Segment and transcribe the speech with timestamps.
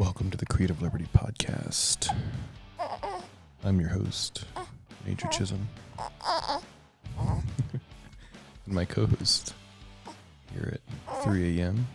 [0.00, 2.08] Welcome to the Creative Liberty Podcast.
[3.62, 4.46] I'm your host,
[5.04, 5.68] Major Chisholm.
[7.18, 7.42] and
[8.64, 9.52] my co host
[10.54, 11.86] here at 3 a.m.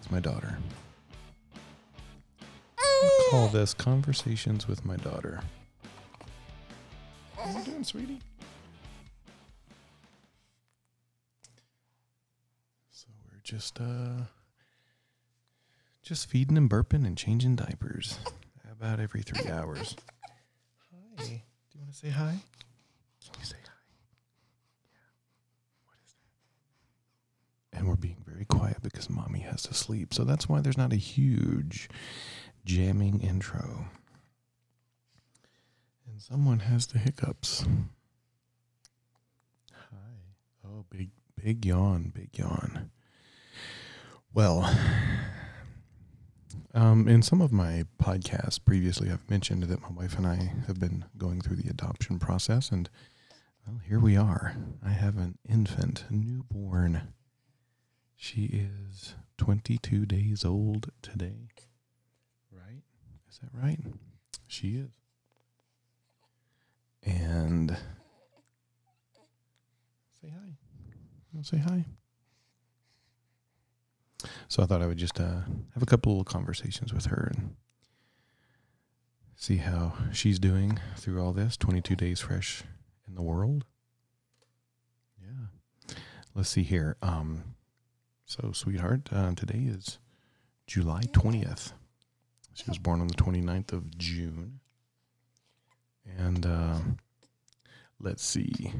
[0.00, 0.58] is my daughter.
[2.76, 5.42] We'll call this Conversations with My Daughter.
[7.36, 8.18] How you doing, sweetie?
[12.90, 14.24] So we're just uh
[16.12, 18.18] just feeding and burping and changing diapers
[18.70, 19.96] about every three hours.
[21.16, 21.24] Hi.
[21.24, 22.36] Do you want to say hi?
[23.24, 23.72] Can you say hi?
[24.92, 25.08] Yeah.
[25.86, 26.12] What is
[27.72, 27.78] that?
[27.78, 30.12] And we're being very quiet because mommy has to sleep.
[30.12, 31.88] So that's why there's not a huge
[32.66, 33.86] jamming intro.
[36.06, 37.64] And someone has the hiccups.
[39.72, 39.96] Hi.
[40.62, 41.08] Oh, big,
[41.42, 42.90] big yawn, big yawn.
[44.34, 44.70] Well,
[46.74, 50.80] um, in some of my podcasts previously, I've mentioned that my wife and I have
[50.80, 52.88] been going through the adoption process, and
[53.66, 54.56] well, here we are.
[54.84, 57.12] I have an infant, a newborn.
[58.16, 61.48] She is 22 days old today.
[62.50, 62.82] Right?
[63.30, 63.80] Is that right?
[64.46, 64.90] She is.
[67.04, 67.76] And
[70.20, 70.56] say hi.
[71.36, 71.84] I'll say hi.
[74.52, 75.40] So I thought I would just uh,
[75.72, 77.56] have a couple of conversations with her and
[79.34, 81.56] see how she's doing through all this.
[81.56, 82.62] 22 days fresh
[83.08, 83.64] in the world.
[85.18, 85.94] Yeah.
[86.34, 86.98] Let's see here.
[87.00, 87.54] Um,
[88.26, 89.98] so, sweetheart, uh, today is
[90.66, 91.72] July 20th.
[92.52, 94.60] She was born on the 29th of June.
[96.18, 96.78] And uh,
[97.98, 98.70] let's see.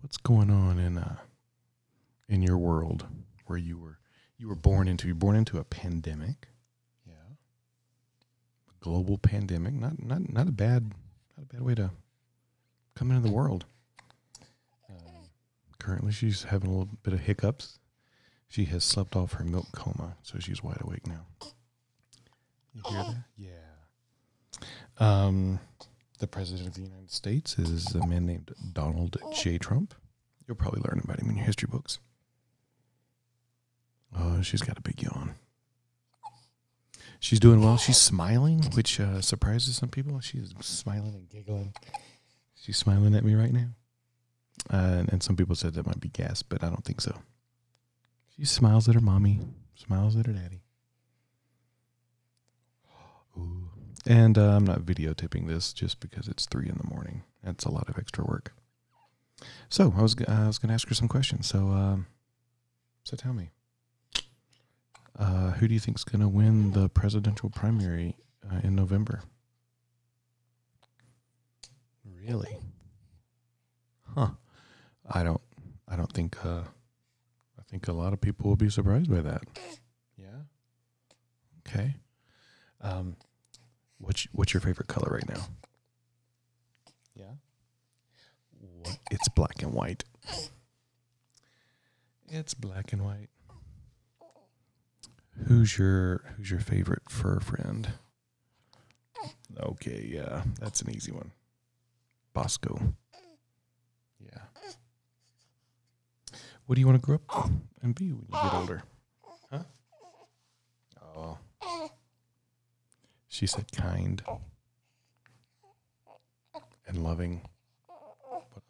[0.00, 1.16] What's going on in uh,
[2.30, 3.04] in your world
[3.44, 3.98] where you were
[4.38, 5.06] you were born into.
[5.06, 6.48] You're born into a pandemic.
[7.06, 7.12] Yeah.
[8.70, 9.74] A global pandemic.
[9.74, 10.92] Not not not a bad
[11.36, 11.90] not a bad way to
[12.94, 13.64] come into the world.
[14.88, 15.28] Um,
[15.78, 17.78] currently, she's having a little bit of hiccups.
[18.48, 21.26] She has slept off her milk coma, so she's wide awake now.
[22.72, 23.16] You hear that?
[23.36, 24.60] Yeah.
[24.98, 25.60] Um,
[26.18, 29.58] the president of the United States is a man named Donald J.
[29.58, 29.94] Trump.
[30.46, 31.98] You'll probably learn about him in your history books.
[34.16, 35.34] Oh, she's got a big yawn.
[37.20, 37.76] She's doing well.
[37.76, 40.20] She's smiling, which uh, surprises some people.
[40.20, 41.74] She's smiling and giggling.
[42.54, 43.68] She's smiling at me right now.
[44.70, 47.16] Uh, and some people said that might be gas, but I don't think so.
[48.36, 49.40] She smiles at her mommy,
[49.74, 50.62] smiles at her daddy.
[53.36, 53.68] Ooh.
[54.06, 57.22] And uh, I'm not videotaping this just because it's three in the morning.
[57.42, 58.52] That's a lot of extra work.
[59.68, 61.46] So I was I was going to ask her some questions.
[61.46, 62.06] So um,
[63.04, 63.50] so tell me,
[65.18, 68.14] uh, who do you think is going to win the presidential primary
[68.50, 69.22] uh, in November?
[72.04, 72.56] Really?
[74.14, 74.30] Huh.
[75.10, 75.40] I don't.
[75.88, 76.44] I don't think.
[76.44, 76.62] Uh,
[77.58, 79.42] I think a lot of people will be surprised by that.
[80.16, 80.42] Yeah.
[81.66, 81.94] Okay.
[82.80, 83.16] Um,
[83.98, 85.42] what's what's your favorite color right now?
[87.14, 87.32] Yeah.
[88.60, 88.98] What?
[89.10, 90.04] It's black and white.
[92.28, 93.30] It's black and white.
[95.48, 97.88] Who's your who's your favorite fur friend?
[99.58, 101.32] Okay, yeah, that's an easy one.
[102.34, 102.78] Bosco.
[104.20, 104.42] Yeah.
[106.66, 107.50] What do you want to grow up
[107.80, 108.82] and be when you get older?
[109.50, 109.62] Huh?
[111.16, 111.38] Oh.
[113.28, 114.22] She said kind
[116.86, 117.40] and loving.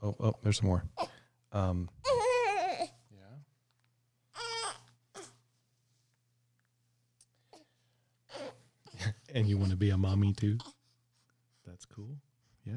[0.00, 0.84] Oh, oh, there's some more.
[1.50, 1.88] Um,
[9.34, 10.58] and you want to be a mommy too.
[11.66, 12.16] That's cool.
[12.64, 12.74] Yeah.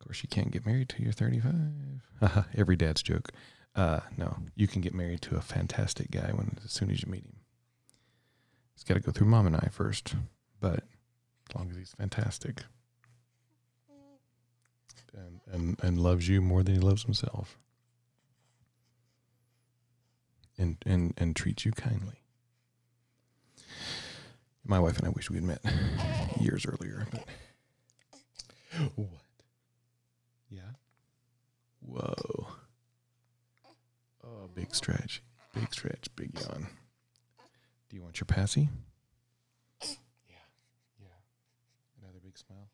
[0.00, 2.46] Of course, you can't get married till you're 35.
[2.56, 3.30] Every dad's joke.
[3.74, 7.10] Uh, no, you can get married to a fantastic guy when as soon as you
[7.10, 7.36] meet him.
[8.74, 10.14] He's got to go through mom and I first,
[10.60, 10.84] but
[11.48, 12.64] as long as he's fantastic
[15.14, 17.58] and, and, and loves you more than he loves himself
[20.58, 22.19] and, and, and treats you kindly.
[24.70, 25.60] My wife and I wish we had met
[26.40, 27.04] years earlier.
[27.10, 27.24] But
[28.94, 29.08] what?
[30.48, 30.60] Yeah.
[31.80, 32.46] Whoa.
[34.24, 36.68] Oh, big stretch, big stretch, big yawn.
[37.88, 38.68] Do you want your passy?
[39.82, 39.88] Yeah,
[41.00, 41.18] yeah.
[42.00, 42.68] Another big smile.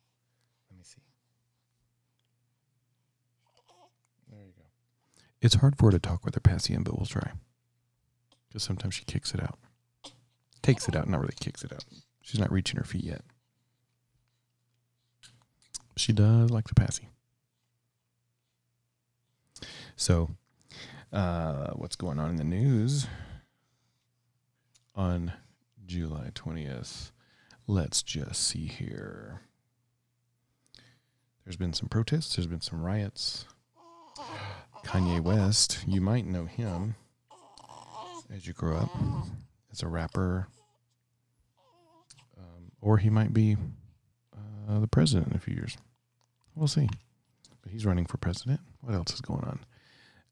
[0.70, 1.00] Let me see.
[4.30, 4.64] There you go.
[5.40, 7.32] It's hard for her to talk with her passy in, but we'll try.
[8.48, 9.58] Because sometimes she kicks it out.
[10.66, 11.84] Takes it out, not really kicks it out.
[12.22, 13.22] She's not reaching her feet yet.
[15.96, 17.08] She does like the passy.
[19.94, 20.30] So,
[21.12, 23.06] uh, what's going on in the news
[24.96, 25.34] on
[25.86, 27.12] July 20th?
[27.68, 29.42] Let's just see here.
[31.44, 33.44] There's been some protests, there's been some riots.
[34.84, 36.96] Kanye West, you might know him
[38.34, 38.90] as you grow up
[39.70, 40.48] as a rapper,
[42.86, 43.56] or he might be
[44.32, 45.76] uh, the president in a few years.
[46.54, 46.88] We'll see.
[47.60, 48.60] But he's running for president.
[48.80, 49.58] What else is going on?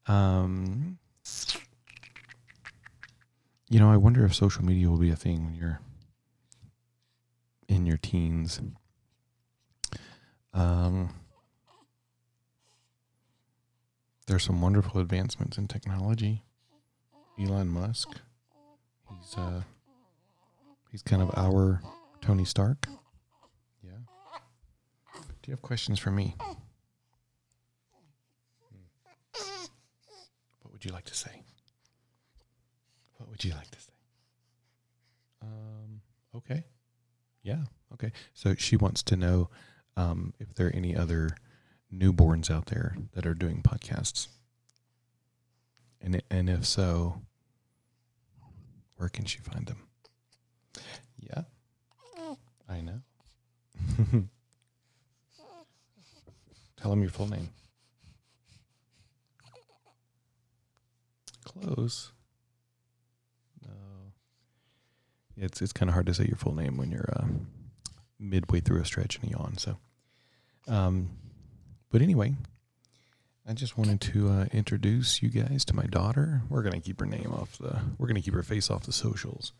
[0.07, 0.97] Um,
[3.69, 5.81] you know, I wonder if social media will be a thing when you're
[7.67, 8.61] in your teens.
[10.53, 11.09] Um,
[14.27, 16.43] there's some wonderful advancements in technology.
[17.37, 18.07] Elon Musk,
[19.09, 19.63] he's uh,
[20.89, 21.81] he's kind of our
[22.25, 22.87] Tony Stark.
[23.83, 23.91] Yeah.
[25.13, 26.35] Do you have questions for me?
[30.61, 31.43] What would you like to say?
[33.17, 33.93] What would you like to say?
[35.43, 36.01] Um,
[36.35, 36.63] okay.
[37.43, 37.65] Yeah.
[37.93, 38.11] Okay.
[38.33, 39.51] So she wants to know
[39.95, 41.29] um, if there are any other
[41.93, 44.29] newborns out there that are doing podcasts,
[46.01, 47.21] and and if so,
[48.95, 49.77] where can she find them?
[51.19, 51.43] Yeah,
[52.67, 53.01] I know.
[56.77, 57.49] Tell him your full name.
[61.43, 62.11] Close.
[63.65, 63.71] No.
[65.37, 67.25] It's it's kind of hard to say your full name when you're uh,
[68.19, 69.57] midway through a stretch and a yawn.
[69.57, 69.77] So,
[70.67, 71.09] um,
[71.91, 72.33] but anyway,
[73.47, 76.41] I just wanted to uh, introduce you guys to my daughter.
[76.49, 77.79] We're gonna keep her name off the.
[77.97, 79.53] We're gonna keep her face off the socials.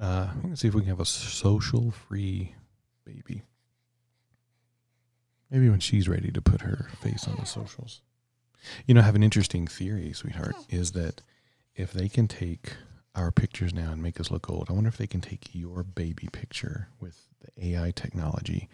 [0.00, 2.54] Uh, gonna see if we can have a social-free
[3.04, 3.42] baby.
[5.50, 8.00] Maybe when she's ready to put her face on the socials.
[8.86, 11.20] You know, I have an interesting theory, sweetheart, is that
[11.76, 12.72] if they can take
[13.14, 15.82] our pictures now and make us look old, I wonder if they can take your
[15.84, 18.68] baby picture with the AI technology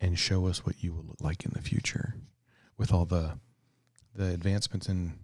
[0.00, 2.14] and show us what you will look like in the future
[2.76, 3.38] with all the
[4.14, 5.14] the advancements in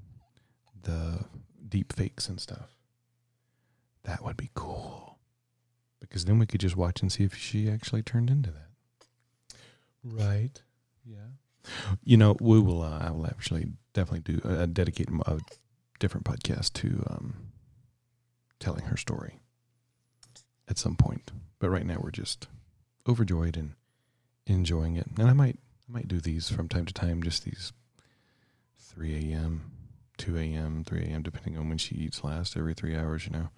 [0.82, 1.24] the
[1.68, 2.76] deep fakes and stuff.
[4.04, 5.13] That would be cool.
[6.08, 9.56] Because then we could just watch and see if she actually turned into that.
[10.02, 10.62] Right.
[11.04, 11.70] Yeah.
[12.02, 12.82] You know, we will.
[12.82, 15.40] Uh, I will actually definitely do uh, dedicate a
[15.98, 17.34] different podcast to um,
[18.60, 19.40] telling her story
[20.68, 21.32] at some point.
[21.58, 22.48] But right now, we're just
[23.08, 23.72] overjoyed and
[24.46, 25.06] enjoying it.
[25.18, 25.58] And I might,
[25.88, 27.22] I might do these from time to time.
[27.22, 27.72] Just these
[28.78, 29.70] 3 a.m.,
[30.18, 32.56] 2 a.m., 3 a.m., depending on when she eats last.
[32.56, 33.48] Every three hours, you know.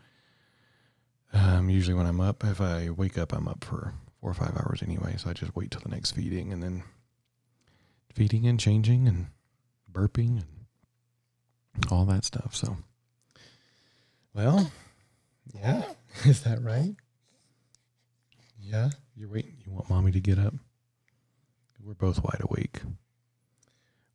[1.33, 4.57] Um, usually when I'm up, if I wake up, I'm up for four or five
[4.57, 5.17] hours anyway.
[5.19, 6.83] So I just wait till the next feeding and then
[8.15, 9.27] feeding and changing and
[9.93, 10.43] burping
[11.75, 12.55] and all that stuff.
[12.55, 12.79] So,
[14.35, 14.71] well,
[15.55, 15.83] yeah,
[16.25, 16.95] is that right?
[18.61, 19.57] Yeah, you're waiting.
[19.65, 20.55] You want mommy to get up?
[21.85, 22.81] We're both wide awake.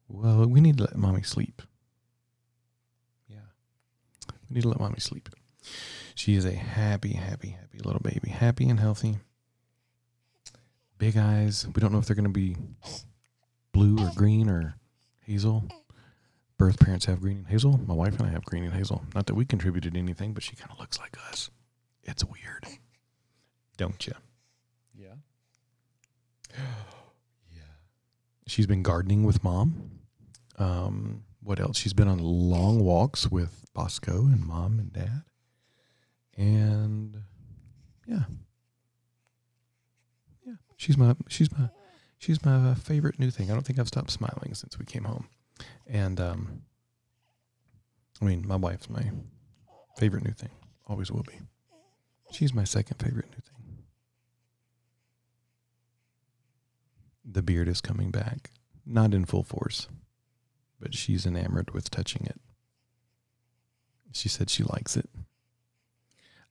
[0.10, 1.62] Well, we need to let mommy sleep.
[3.30, 3.38] Yeah,
[4.50, 5.30] we need to let mommy sleep.
[6.16, 8.30] She is a happy, happy, happy little baby.
[8.30, 9.18] Happy and healthy.
[10.98, 11.68] Big eyes.
[11.74, 12.56] We don't know if they're going to be
[13.72, 14.76] blue or green or
[15.22, 15.68] hazel.
[16.58, 17.80] Birth parents have green and hazel.
[17.88, 19.04] My wife and I have green and hazel.
[19.16, 21.50] Not that we contributed anything, but she kind of looks like us.
[22.04, 22.68] It's weird.
[23.78, 24.14] Don't you?
[24.96, 25.16] Yeah.
[27.52, 27.62] yeah.
[28.46, 29.92] She's been gardening with mom.
[30.60, 31.78] Um, what else?
[31.78, 35.24] She's been on long walks with Bosco and mom and dad.
[36.38, 37.18] And
[38.08, 38.24] yeah.
[40.46, 40.54] Yeah.
[40.78, 41.70] She's my she's my
[42.18, 43.50] she's my favorite new thing.
[43.52, 45.28] I don't think I've stopped smiling since we came home.
[45.88, 46.62] And um
[48.22, 49.12] I mean, my wife's my
[49.98, 50.52] favorite new thing.
[50.88, 51.40] Always will be.
[52.32, 53.84] She's my second favorite new thing.
[57.24, 58.52] The beard is coming back,
[58.86, 59.88] not in full force,
[60.80, 62.40] but she's enamored with touching it.
[64.12, 65.10] She said she likes it.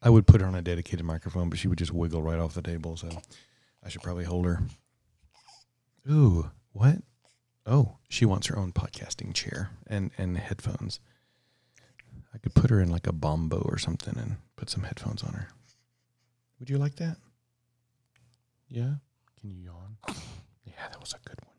[0.02, 2.54] I would put her on a dedicated microphone, but she would just wiggle right off
[2.54, 2.96] the table.
[2.96, 3.08] So
[3.84, 4.62] I should probably hold her.
[6.10, 6.96] Ooh, what?
[7.66, 11.00] Oh, she wants her own podcasting chair and, and headphones.
[12.34, 15.34] I could put her in like a Bumbo or something and put some headphones on
[15.34, 15.48] her.
[16.58, 17.16] Would you like that?
[18.68, 18.94] Yeah?
[19.40, 19.96] Can you yawn?
[20.64, 21.54] Yeah, that was a good one.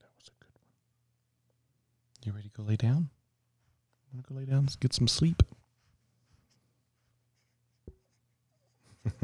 [0.00, 0.66] That was a good one.
[2.24, 3.10] You ready to go lay down?
[4.12, 4.62] Want to go lay down?
[4.62, 5.42] Let's get some sleep.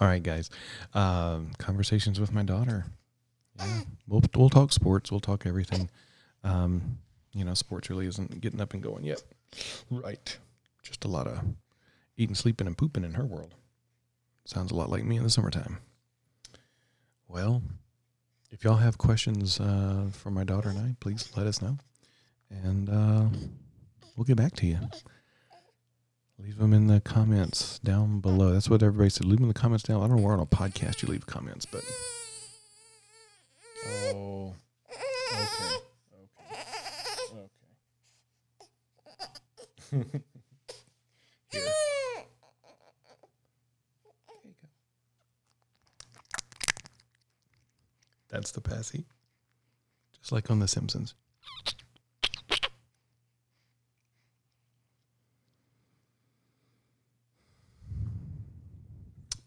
[0.00, 0.50] All right, guys.
[0.94, 2.86] Um, conversations with my daughter.
[3.58, 5.10] Yeah, we'll we'll talk sports.
[5.10, 5.90] We'll talk everything.
[6.42, 6.98] Um,
[7.32, 9.22] you know, sports really isn't getting up and going yet.
[9.90, 10.36] Right.
[10.82, 11.40] Just a lot of
[12.16, 13.54] eating, sleeping, and pooping in her world.
[14.44, 15.78] Sounds a lot like me in the summertime.
[17.28, 17.62] Well,
[18.50, 21.78] if y'all have questions uh, for my daughter and I, please let us know,
[22.50, 23.26] and uh,
[24.16, 24.78] we'll get back to you.
[26.38, 28.52] Leave them in the comments down below.
[28.52, 29.24] That's what everybody said.
[29.26, 30.02] Leave them in the comments down.
[30.02, 31.84] I don't know where on a podcast you leave comments, but.
[34.14, 34.54] Oh.
[35.32, 35.76] Okay.
[37.32, 37.48] Okay.
[39.92, 40.22] Okay.
[41.50, 41.62] Here.
[48.28, 49.04] That's the passy.
[50.18, 51.14] Just like on The Simpsons.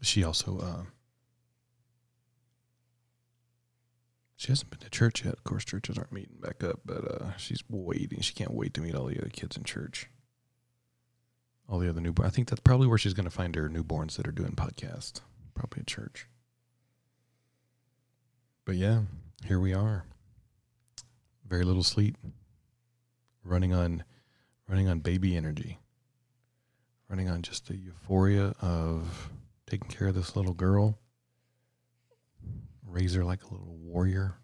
[0.07, 0.83] She also uh,
[4.37, 5.33] she hasn't been to church yet.
[5.33, 8.21] Of course, churches aren't meeting back up, but uh, she's waiting.
[8.21, 10.09] She can't wait to meet all the other kids in church.
[11.67, 12.25] All the other newborn.
[12.25, 15.19] I think that's probably where she's going to find her newborns that are doing podcasts.
[15.53, 16.27] Probably at church.
[18.63, 19.01] But yeah,
[19.43, 20.05] here we are.
[21.45, 22.15] Very little sleep.
[23.43, 24.05] Running on
[24.69, 25.79] running on baby energy.
[27.09, 29.31] Running on just the euphoria of
[29.69, 30.97] taking care of this little girl.
[32.85, 34.35] Raise her like a little warrior.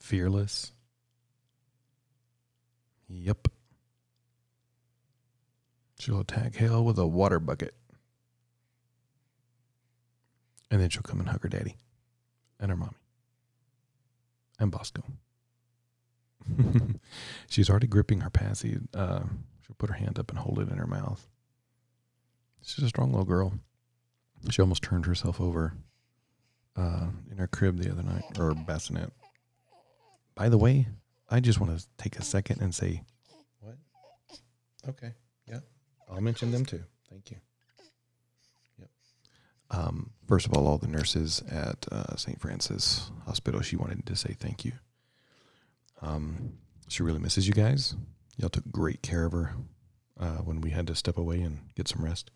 [0.00, 0.72] Fearless.
[3.08, 3.48] Yep.
[5.98, 7.74] She'll attack hell with a water bucket.
[10.70, 11.76] And then she'll come and hug her daddy
[12.58, 12.96] and her mommy
[14.58, 15.02] and Bosco.
[17.48, 18.78] She's already gripping her passy.
[18.94, 19.24] Uh,
[19.64, 21.28] she'll put her hand up and hold it in her mouth.
[22.64, 23.52] She's a strong little girl.
[24.50, 25.74] She almost turned herself over
[26.76, 29.12] uh, in her crib the other night, or bassinet.
[30.34, 30.88] By the way,
[31.28, 33.02] I just want to take a second and say,
[33.60, 33.76] what?
[34.88, 35.12] Okay,
[35.46, 35.60] yeah,
[36.10, 36.82] I'll mention them too.
[37.10, 37.36] Thank you.
[38.78, 38.88] Yep.
[39.70, 42.40] Um, first of all, all the nurses at uh, St.
[42.40, 44.72] Francis Hospital, she wanted to say thank you.
[46.00, 46.54] Um,
[46.88, 47.94] she really misses you guys.
[48.36, 49.54] Y'all took great care of her
[50.18, 52.30] uh, when we had to step away and get some rest.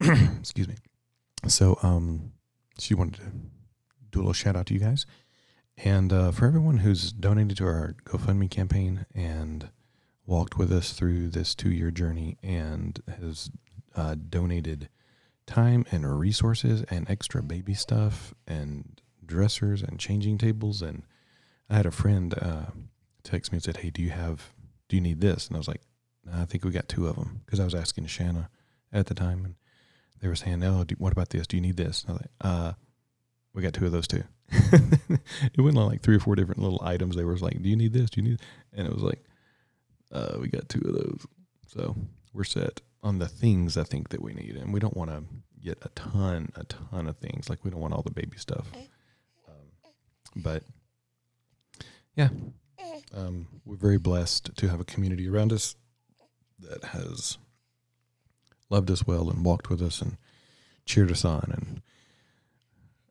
[0.00, 0.76] Excuse me.
[1.46, 2.32] So, um,
[2.78, 3.30] she wanted to
[4.10, 5.06] do a little shout out to you guys.
[5.76, 9.70] And uh, for everyone who's donated to our GoFundMe campaign and
[10.26, 13.50] walked with us through this two year journey and has
[13.96, 14.88] uh, donated
[15.46, 20.82] time and resources and extra baby stuff and dressers and changing tables.
[20.82, 21.02] And
[21.68, 22.66] I had a friend uh,
[23.22, 24.52] text me and said, Hey, do you have,
[24.88, 25.48] do you need this?
[25.48, 25.82] And I was like,
[26.32, 28.48] I think we got two of them because I was asking Shana
[28.92, 29.44] at the time.
[29.44, 29.54] And
[30.20, 31.46] they were saying, "Oh, do, what about this?
[31.46, 32.72] Do you need this?" And I was like, "Uh,
[33.54, 36.80] we got two of those too." it went on like three or four different little
[36.82, 37.16] items.
[37.16, 38.10] They were like, "Do you need this?
[38.10, 38.40] Do you need?"
[38.72, 39.22] And it was like,
[40.12, 41.26] uh, "We got two of those."
[41.66, 41.96] So
[42.32, 45.24] we're set on the things I think that we need, and we don't want to
[45.62, 47.48] get a ton, a ton of things.
[47.48, 48.66] Like we don't want all the baby stuff,
[49.48, 49.54] um,
[50.36, 50.64] but
[52.16, 52.28] yeah,
[53.14, 55.76] um, we're very blessed to have a community around us
[56.58, 57.38] that has
[58.70, 60.16] loved us well and walked with us and
[60.86, 61.82] cheered us on and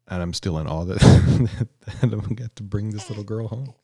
[0.08, 1.00] and I'm still in awe that
[2.02, 3.76] that I got to bring this little girl home.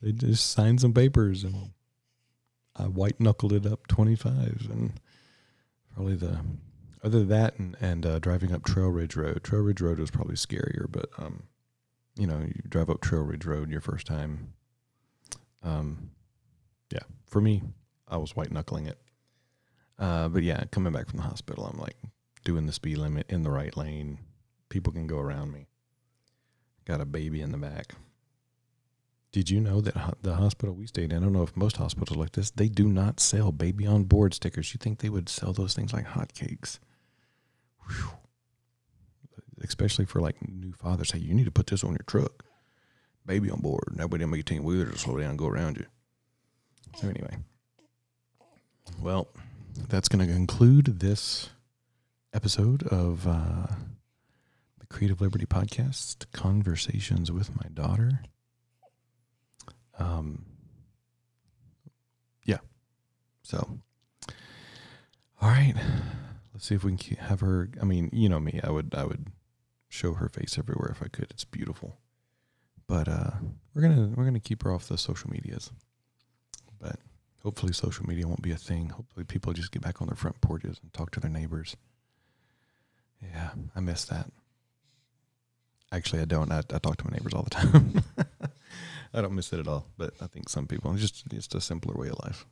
[0.00, 1.70] They just signed some papers and
[2.76, 4.92] I white knuckled it up 25 and
[5.92, 6.38] probably the
[7.02, 9.42] other than that and and uh, driving up Trail Ridge Road.
[9.42, 11.42] Trail Ridge Road was probably scarier, but um,
[12.16, 14.52] you know, you drive up Trail Ridge Road your first time.
[15.62, 16.10] Um,
[16.92, 17.62] yeah, for me,
[18.06, 18.98] I was white knuckling it.
[19.98, 21.96] Uh, but yeah, coming back from the hospital, I'm like
[22.44, 24.18] doing the speed limit in the right lane.
[24.68, 25.66] People can go around me.
[26.84, 27.94] Got a baby in the back.
[29.30, 32.16] Did you know that the hospital we stayed in, I don't know if most hospitals
[32.16, 34.72] like this, they do not sell baby on board stickers.
[34.72, 36.78] You think they would sell those things like hotcakes?
[37.86, 38.10] Whew.
[39.62, 41.10] Especially for like new fathers.
[41.10, 42.44] Hey, you need to put this on your truck.
[43.26, 43.92] Baby on board.
[43.94, 45.84] Nobody make 18 wheelers to slow down and go around you.
[46.96, 47.36] So anyway.
[49.02, 49.28] Well,
[49.88, 51.50] that's going to conclude this
[52.32, 53.66] episode of uh,
[54.78, 58.22] the Creative Liberty Podcast Conversations with My Daughter.
[59.98, 60.44] Um,
[62.44, 62.58] yeah.
[63.42, 63.78] So,
[65.40, 65.74] all right.
[66.52, 67.70] Let's see if we can have her.
[67.80, 68.60] I mean, you know me.
[68.62, 68.94] I would.
[68.96, 69.28] I would
[69.88, 71.30] show her face everywhere if I could.
[71.30, 71.98] It's beautiful.
[72.86, 73.30] But uh,
[73.74, 75.70] we're gonna we're gonna keep her off the social medias.
[76.80, 76.96] But
[77.42, 78.90] Hopefully, social media won't be a thing.
[78.90, 81.76] Hopefully, people just get back on their front porches and talk to their neighbors.
[83.22, 84.30] Yeah, I miss that.
[85.90, 86.50] Actually, I don't.
[86.52, 88.02] I, I talk to my neighbors all the time.
[89.14, 91.94] I don't miss it at all, but I think some people just just a simpler
[91.94, 92.44] way of life.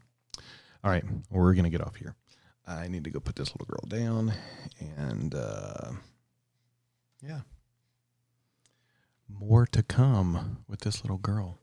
[0.83, 2.15] All right, we're gonna get off here.
[2.67, 4.33] I need to go put this little girl down,
[4.97, 5.93] and uh,
[7.23, 7.41] yeah,
[9.29, 11.59] more to come with this little girl.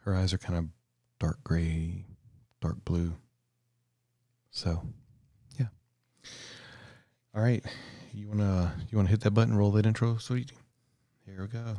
[0.00, 0.66] Her eyes are kind of
[1.18, 2.04] dark gray,
[2.60, 3.14] dark blue.
[4.50, 4.82] So,
[5.58, 5.66] yeah.
[7.34, 7.64] All right,
[8.12, 10.52] you wanna you wanna hit that button, roll that intro, sweet.
[11.26, 11.78] Here we go.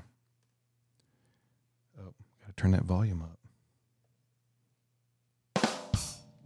[1.99, 3.39] Oh, gotta turn that volume up.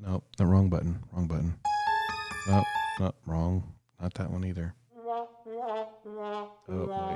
[0.01, 0.99] Nope, the wrong button.
[1.11, 1.55] Wrong button.
[2.47, 2.65] Nope,
[2.99, 3.73] nope, wrong.
[4.01, 4.73] Not that one either.
[4.97, 5.57] Oh, wait,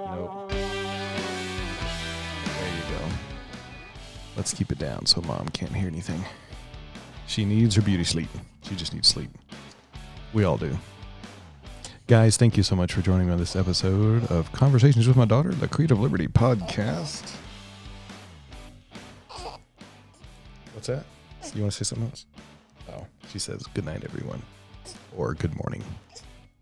[0.09, 0.49] nope.
[2.45, 3.32] There you go.
[4.35, 6.23] Let's keep it down so mom can't hear anything.
[7.27, 8.29] She needs her beauty sleep.
[8.63, 9.29] She just needs sleep.
[10.33, 10.77] We all do.
[12.07, 15.25] Guys, thank you so much for joining me on this episode of Conversations with My
[15.25, 17.35] Daughter, the Creative Liberty podcast.
[20.73, 21.05] What's that?
[21.55, 22.25] You want to say something else?
[22.91, 24.41] Oh, she says good night, everyone,
[25.15, 25.83] or good morning.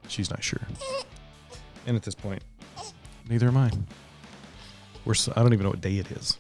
[0.08, 0.62] She's not sure.
[1.88, 2.44] And at this point,
[3.30, 3.72] neither am I.
[5.06, 6.38] We're so, I don't even know what day it is.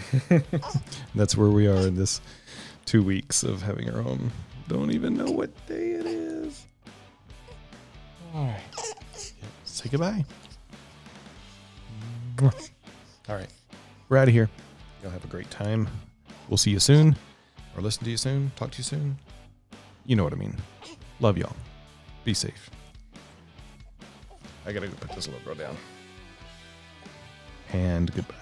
[1.14, 2.20] That's where we are in this
[2.84, 4.30] two weeks of having our own.
[4.68, 6.64] Don't even know what day it is.
[8.34, 9.34] All right.
[9.64, 10.24] Say goodbye.
[12.42, 12.50] All
[13.28, 13.48] right.
[14.08, 14.48] We're out of here.
[15.02, 15.88] Y'all have a great time.
[16.48, 17.16] We'll see you soon,
[17.76, 19.18] or listen to you soon, talk to you soon.
[20.06, 20.56] You know what I mean.
[21.20, 21.54] Love y'all.
[22.24, 22.70] Be safe.
[24.66, 25.76] I gotta go put this little girl down.
[27.72, 28.41] And goodbye.